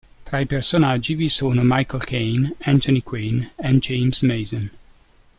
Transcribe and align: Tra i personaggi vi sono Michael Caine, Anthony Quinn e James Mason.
Tra 0.27 0.39
i 0.39 0.47
personaggi 0.47 1.13
vi 1.13 1.29
sono 1.29 1.61
Michael 1.63 2.03
Caine, 2.03 2.55
Anthony 2.63 3.03
Quinn 3.03 3.43
e 3.55 3.73
James 3.77 4.21
Mason. 4.23 4.71